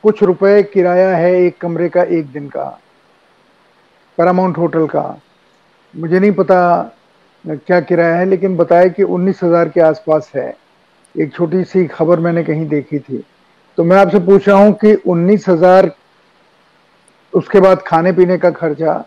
[0.03, 2.65] कुछ रुपए किराया है एक कमरे का एक दिन का
[4.17, 5.03] पैरामाउंट होटल का।
[5.93, 6.93] मुझे नहीं पता
[7.45, 10.53] क्या किराया है, लेकिन बताया कि उन्नीस हज़ार के आसपास है।
[11.15, 13.23] एक छोटी सी खबर मैंने कहीं देखी थी।
[13.77, 15.91] तो मैं आपसे पूछ रहा हूँ कि उन्नीस हज़ार
[17.33, 19.03] उसके बाद खाने पीने का खर्चा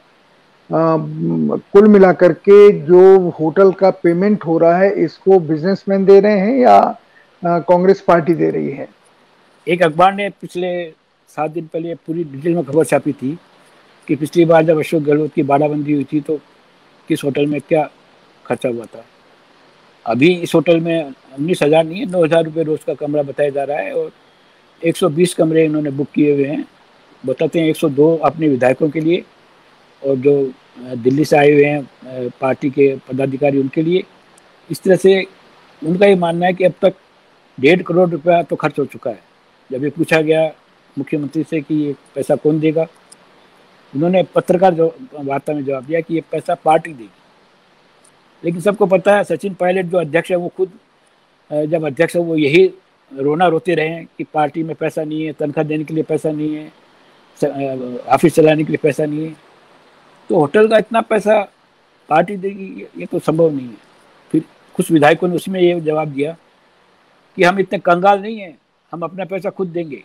[0.70, 6.56] कुल मिलाकर के जो होटल का पेमेंट हो रहा है, इसको बिजनेसमैन दे रहे हैं
[6.58, 8.88] या कांग्रेस पार्टी दे रही है?
[9.66, 10.70] एक अखबार ने पिछले
[11.30, 13.38] सात दिन पहले पूरी डिटेल में खबर छापी थी
[14.08, 16.38] कि पिछली बार जब अशोक गहलोत की बाड़ाबंदी हुई थी तो
[17.08, 17.88] किस होटल में क्या
[18.46, 19.04] खर्चा हुआ था?
[20.06, 23.50] अभी इस होटल में उन्नीस हज़ार नहीं है नौ हज़ार रुपये रोज़ का कमरा बताया
[23.50, 24.10] जा रहा है और
[24.82, 26.64] 120 कमरे इन्होंने बुक किए हुए हैं।
[27.24, 29.22] बताते हैं 102 अपने विधायकों के लिए
[30.02, 30.32] और जो
[30.76, 34.02] दिल्ली से आए हुए हैं पार्टी के पदाधिकारी उनके लिए।
[34.70, 35.20] इस तरह से
[35.82, 36.94] उनका ये मानना है कि अब तक
[37.58, 39.18] डेढ़ करोड़ रुपया तो खर्च हो चुका है।
[39.70, 40.46] जब ये पूछा गया
[40.96, 42.86] मुख्यमंत्री से कि ये पैसा कौन देगा,
[43.92, 47.10] उन्होंने पत्रकार वार्ता में जवाब दिया कि ये पैसा पार्टी देगी।
[48.42, 50.72] लेकिन सबको पता है, सचिन पायलट जो अध्यक्ष है वो खुद
[51.50, 52.64] जब अध्यक्ष है वो यही
[53.12, 56.30] रोना रोते रहे हैं कि पार्टी में पैसा नहीं है, तनख्वाह देने के लिए पैसा
[56.30, 59.34] नहीं है ऑफ़िस चलाने के लिए पैसा नहीं है।
[60.30, 61.40] तो होटल का इतना पैसा
[62.08, 63.76] पार्टी देगी, ये तो संभव नहीं है।
[64.32, 64.42] फिर
[64.74, 66.36] कुछ विधायकों ने उसमें ये जवाब दिया
[67.36, 68.56] कि हम इतने कंगाल नहीं हैं,
[68.92, 70.02] हम अपना पैसा खुद देंगे।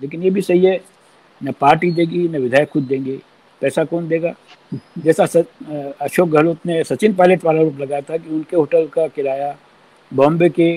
[0.00, 0.80] लेकिन ये भी सही है,
[1.40, 3.18] न पार्टी देगी, न विधायक खुद देंगे।
[3.62, 4.34] पैसा कौन देगा?
[4.98, 5.24] जैसा
[6.00, 9.56] अशोक गहलोत ने सचिन पायलट वाला आरोप लगाया था कि उनके होटल का किराया
[10.10, 10.70] बॉम्बे के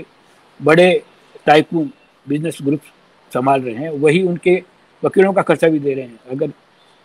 [0.60, 1.04] बड़े
[1.46, 1.92] टाइकून
[2.26, 2.82] बिज़नेस ग्रुप
[3.32, 4.62] संभाल रहे हैं, वही उनके
[5.04, 6.52] वकीलों का खर्चा भी दे रहे हैं। अगर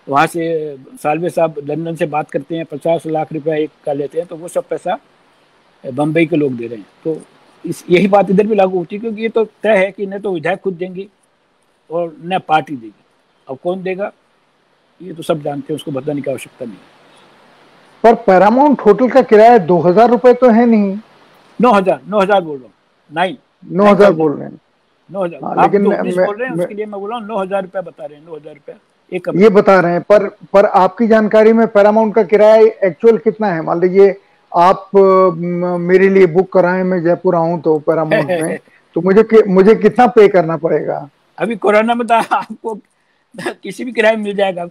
[0.06, 4.18] वहाँ से सालवे साहब लंदन से बात करते हैं पचास लाख रुपया एक का लेते
[4.18, 4.98] हैं तो वो सब पैसा
[5.84, 7.20] बम्बई के लोग दे रहे हैं। तो
[7.64, 10.18] इस यही बात इधर भी लागू होती है क्योंकि ये तो तय है कि न
[10.20, 11.06] तो विधायक खुद देंगे
[11.90, 13.04] और न पार्टी देगी।
[13.48, 14.10] अब कौन देगा?
[15.00, 16.76] ये तो सब जानते हैं उसको बताने की आवश्यकता नहीं
[18.04, 20.96] पर पैरामाउंट होटल का किराया दो हज़ार रुपए तो है नहीं।
[21.58, 22.72] नौ हज़ार नौ हज़ार बोल रहा हूँ।
[23.12, 24.58] नाइन नौ हज़ार बोल रहे हैं।
[25.10, 27.38] नौ हज़ार। हाँ, लेकिन तो बोल रहे हैं उसके लिए मैं बोल रहा हूँ नौ
[27.38, 28.76] हज़ार रुपया बता रहे हैं नौ हज़ार रुपया।
[29.12, 33.46] एक ये बता रहे हैं पर पर आपकी जानकारी में पैरामाउंट का किराया एक्चुअल कितना
[33.46, 33.60] है?
[33.62, 34.14] मान लीजिए
[34.52, 34.90] आप
[35.80, 38.58] मेरे लिए बुक कराएँ मैं जयपुर आऊँ तो पैरामाउंट में
[38.94, 41.08] तो मुझे मुझे कितना पे करना पड़ेगा?
[41.38, 42.74] अभी कोरोना में तो आपको
[43.62, 44.68] किसी भी किराए मिल जाएगा।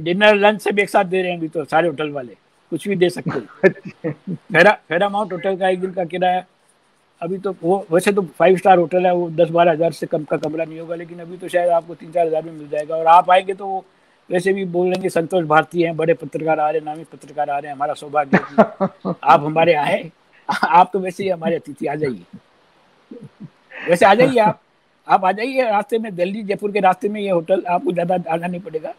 [0.00, 2.36] डिनर लंच सब एक साथ दे रहे हैं अभी तो सारे होटल वाले।
[2.72, 6.44] कुछ भी दे सकते हैं। फेरा फेरा माउंट होटल का एक दिन का किराया
[7.22, 10.24] अभी तो वो वैसे तो फाइव स्टार होटल है वो दस बारह हज़ार से कम
[10.24, 12.96] का कमरा नहीं होगा लेकिन अभी तो शायद आपको तीन चार हज़ार में मिल जाएगा।
[12.96, 13.84] और आप आएँगे तो
[14.30, 17.66] वैसे भी बोलेंगे संतोष भारती हैं बड़े पत्रकार आ रहे हैं नामी पत्रकार आ रहे
[17.66, 18.38] हैं हमारा सौभाग्य
[19.06, 20.10] आप हमारे आए।
[20.48, 22.24] आप तो वैसे ही हमारे अतिथि आ जाइए।
[23.88, 24.60] वैसे आ जाइए आप।
[25.06, 28.46] आप आ जाइए रास्ते में दिल्ली जयपुर के रास्ते में ये होटल आपको ज़्यादा आना
[28.46, 28.92] नहीं पड़ेगा।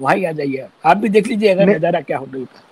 [0.00, 2.62] वहाँ ही आ जाइए आप। भी देख लीजिए अगर नज़ारा क्या होटल का।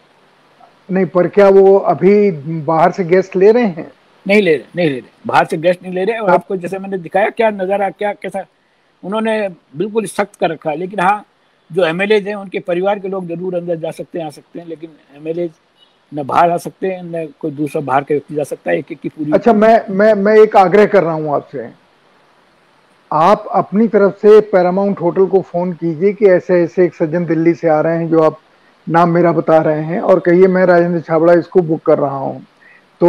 [0.91, 2.31] नहीं पर क्या वो अभी
[2.63, 3.91] बाहर से गेस्ट ले रहे हैं?
[4.27, 6.57] नहीं ले रहे नहीं ले रहे। बाहर से गेस्ट नहीं ले रहे और तो, आपको
[6.57, 8.45] जैसे मैंने दिखाया क्या नज़ारा क्या कैसा।
[9.03, 11.25] उन्होंने बिल्कुल सख्त कर रखा है लेकिन हाँ
[11.71, 14.59] जो एम एल हैं उनके परिवार के लोग ज़रूर अंदर जा सकते हैं आ सकते
[14.61, 15.49] हैं लेकिन एम एल
[16.13, 18.93] न बाहर आ सकते हैं न कोई दूसरा बाहर का व्यक्ति जा सकता है एक
[18.93, 21.69] एक की पूरी अच्छा मैं मैं मैं एक आग्रह कर रहा हूँ आपसे।
[23.11, 27.55] आप अपनी तरफ़ से पैरामाउंट होटल को फ़ोन कीजिए कि ऐसे ऐसे एक सज्जन दिल्ली
[27.55, 28.39] से आ रहे हैं जो आप
[28.87, 32.41] नाम मेरा बता रहे हैं और कहिए मैं राजेंद्र छाबड़ा इसको बुक कर रहा हूँ।
[33.03, 33.09] तो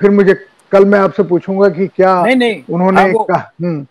[0.00, 0.34] फिर मुझे
[0.72, 3.86] कल मैं आपसे पूछूँगा कि क्या नहीं नहीं उन्होंने हाँ, कहा हम्म।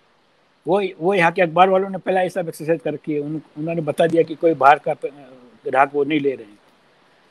[0.66, 3.82] वो वो यहाँ के अखबार वालों ने पहला ऐसा एक्सरसाइज कर रखी है उन, उन्होंने
[3.82, 6.58] बता दिया कि कोई बाहर का ग्राहक वो नहीं ले रहे हैं।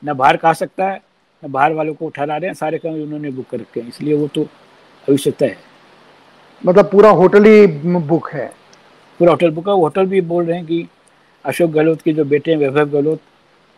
[0.02, 1.00] न बाहर का आ सकता है
[1.42, 4.14] न बाहर वालों को उठा रहे हैं सारे काम उन्होंने बुक कर रखे हैं इसलिए
[4.14, 4.46] वो तो
[5.08, 5.56] तय है।
[6.66, 8.46] मतलब पूरा होटल ही बुक है।
[9.20, 10.86] पूरा होटल बुक है होटल भी बोल रहे हैं कि
[11.44, 13.20] अशोक गहलोत के जो बेटे हैं वैभव गहलोत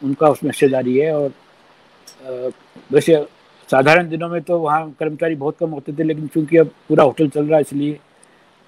[0.03, 2.53] उनका उसमें हिस्सेदारी है और
[2.92, 3.24] वैसे
[3.68, 7.28] साधारण दिनों में तो वहाँ कर्मचारी बहुत कम होते थे लेकिन चूँकि अब पूरा होटल
[7.28, 7.98] चल रहा है इसलिए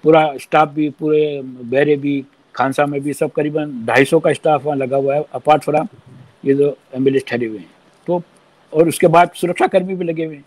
[0.03, 2.23] पूरा स्टाफ भी पूरे बहरे भी
[2.55, 5.87] खानसा में भी सब करीबन ढाई सौ का स्टाफ वहाँ लगा हुआ है अपार्ट फ्राम
[6.45, 7.69] ये जो एंबुलेंस ठहरे हुए हैं।
[8.07, 8.21] तो
[8.73, 10.45] और उसके बाद सुरक्षा कर्मी भी लगे हुए हैं।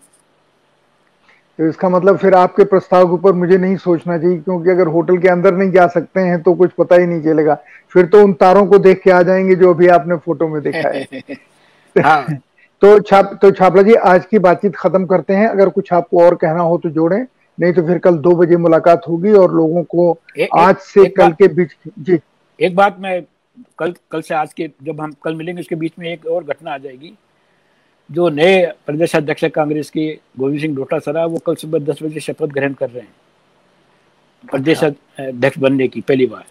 [1.59, 5.17] तो इसका मतलब फिर आपके प्रस्ताव के ऊपर मुझे नहीं सोचना चाहिए क्योंकि अगर होटल
[5.17, 7.57] के अंदर नहीं जा सकते हैं तो कुछ पता ही नहीं चलेगा।
[7.89, 10.89] फिर तो उन तारों को देख के आ जाएँगे जो अभी आपने फ़ोटो में देखा
[10.89, 11.23] है।
[12.03, 12.37] हाँ।
[12.83, 16.35] तो छाप तो छापला जी आज की बातचीत खत्म करते हैं। अगर कुछ आपको और
[16.35, 17.25] कहना हो तो जोड़ें।
[17.57, 21.15] नहीं तो फिर कल दो बजे मुलाकात होगी और लोगों को ए, आज से एक
[21.17, 22.17] कल के बीच जी।
[22.59, 23.21] एक बात मैं
[23.79, 26.73] कल कल से आज के जब हम कल मिलेंगे उसके बीच में एक और घटना
[26.73, 27.13] आ जाएगी।
[28.09, 30.07] जो नए प्रदेश अध्यक्ष कांग्रेस के
[30.39, 33.13] गोविंद सिंह डोटासरा वो कल सुबह दस बजे शपथ ग्रहण कर रहे हैं।
[34.43, 36.43] प्रदेश अच्छा। अध्यक्ष बनने की पहली बार।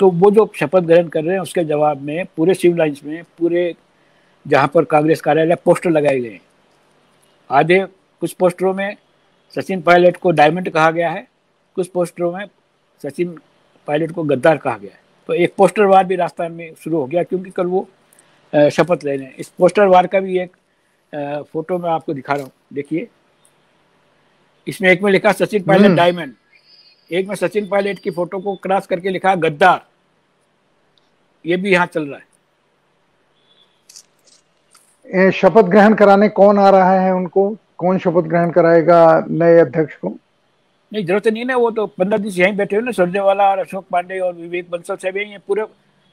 [0.00, 3.22] तो वो जो शपथ ग्रहण कर रहे हैं उसके जवाब में पूरे सिविल लाइन्स में
[3.38, 3.74] पूरे
[4.46, 6.40] जहाँ पर कांग्रेस कार्यालय पोस्टर लगाए गए
[7.50, 7.84] आधे
[8.22, 8.96] कुछ पोस्टरों में
[9.56, 11.26] सचिन पायलट को डायमंड कहा गया है
[11.76, 12.46] कुछ पोस्टरों में
[13.04, 13.38] सचिन
[13.88, 17.06] पायलट को गद्दार कहा गया है। तो एक पोस्टर वार भी राजस्थान में शुरू हो
[17.06, 17.88] गया क्योंकि कल वो
[18.52, 20.56] शपथ ले रहे हैं। इस पोस्टर वार का भी एक
[21.52, 23.08] फ़ोटो मैं आपको दिखा रहा हूँ। देखिए
[24.66, 28.54] इसमें एक में लिखा सचिन पायलट डायमंड हम्म। एक में सचिन पायलट की फ़ोटो को
[28.62, 29.80] क्रॉस करके लिखा गद्दार।
[31.44, 32.30] ये भी यहाँ चल रहा है।
[35.30, 37.56] शपथ ग्रहण कराने कौन आ रहा है उनको?
[37.78, 40.08] कौन शपथ ग्रहण कराएगा नए अध्यक्ष को?
[40.92, 43.84] नहीं ज़रूरत नहीं ना वो तो पंद्रह दिन यहीं बैठे हुए ना सुरजेवाला और अशोक
[43.90, 45.64] पांडे और विवेक बंसल सब यही पूरे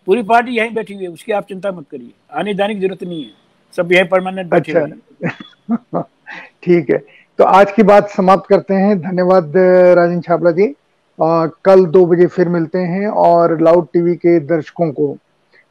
[0.08, 3.04] पूरी पार्टी यहीं बैठी हुई है उसकी आप चिंता मत करिए आने जाने की ज़रूरत
[3.04, 3.32] नहीं है
[3.78, 6.02] सब यही परमानेंट बैठे अच्छा।
[6.64, 6.98] ठीक है
[7.40, 9.54] तो आज की बात समाप्त करते हैं धन्यवाद
[9.98, 10.74] राजन छापला जी।
[11.20, 15.18] आ, कल दो बजे फिर मिलते हैं और लाउड टीवी के दर्शकों को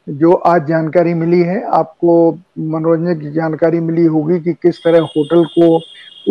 [0.09, 5.43] जो आज जानकारी मिली है, आपको मनोरंजन की जानकारी मिली होगी कि किस तरह होटल
[5.45, 5.75] को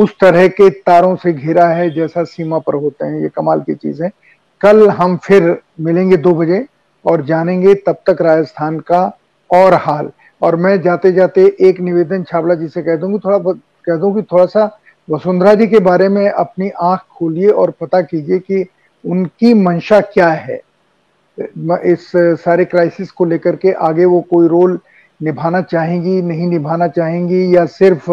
[0.03, 3.75] उस तरह के तारों से घिरा है जैसा सीमा पर होते हैं। ये कमाल की
[3.75, 4.11] चीज़ है।
[4.61, 6.65] कल हम फिर मिलेंगे दो बजे
[7.05, 9.19] और जानेंगे तब तक राजस्थान का
[9.51, 10.11] और हाल।
[10.43, 14.47] और मैं जाते जाते एक निवेदन छावला जी से कह दूँगी, थोड़ा कह दूँगी थोड़ा
[14.47, 14.79] सा
[15.11, 18.67] वसुंधरा जी के बारे में अपनी आँख खोलिए और पता कीजिए कि
[19.05, 20.61] उनकी मंशा क्या है।
[21.39, 24.79] इस सारे क्राइसिस को लेकर के आगे वो कोई रोल
[25.23, 28.11] निभाना चाहेंगी, नहीं निभाना चाहेंगी, या सिर्फ़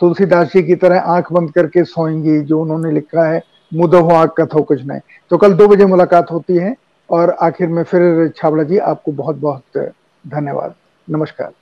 [0.00, 3.42] तुलसीदास जी की तरह आँख बंद करके सोएँगी, जो उन्होंने लिखा है
[3.74, 6.74] मुदो आग, कथो कुछ नहीं। तो कल दो बजे मुलाकात होती है,
[7.10, 9.92] और आखिर में फिर छावड़ा जी, आपको बहुत बहुत
[10.24, 10.74] धन्यवाद।
[11.10, 11.52] नमस्कार।